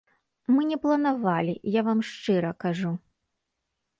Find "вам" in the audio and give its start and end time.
1.89-2.01